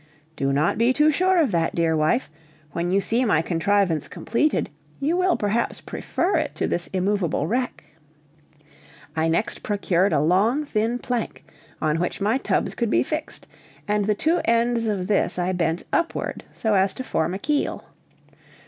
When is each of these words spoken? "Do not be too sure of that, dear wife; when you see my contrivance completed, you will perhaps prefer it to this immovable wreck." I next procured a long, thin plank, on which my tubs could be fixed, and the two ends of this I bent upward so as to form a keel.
"Do 0.35 0.51
not 0.51 0.79
be 0.79 0.93
too 0.93 1.11
sure 1.11 1.37
of 1.37 1.51
that, 1.51 1.75
dear 1.75 1.95
wife; 1.95 2.27
when 2.71 2.91
you 2.91 2.99
see 2.99 3.23
my 3.23 3.43
contrivance 3.43 4.07
completed, 4.07 4.71
you 4.99 5.15
will 5.15 5.37
perhaps 5.37 5.79
prefer 5.79 6.37
it 6.37 6.55
to 6.55 6.65
this 6.65 6.87
immovable 6.87 7.45
wreck." 7.45 7.83
I 9.15 9.27
next 9.27 9.61
procured 9.61 10.11
a 10.11 10.19
long, 10.19 10.65
thin 10.65 10.97
plank, 10.97 11.45
on 11.79 11.99
which 11.99 12.19
my 12.19 12.39
tubs 12.39 12.73
could 12.73 12.89
be 12.89 13.03
fixed, 13.03 13.45
and 13.87 14.05
the 14.05 14.15
two 14.15 14.41
ends 14.45 14.87
of 14.87 15.05
this 15.05 15.37
I 15.37 15.51
bent 15.51 15.83
upward 15.93 16.45
so 16.51 16.73
as 16.73 16.95
to 16.95 17.03
form 17.03 17.35
a 17.35 17.37
keel. 17.37 17.85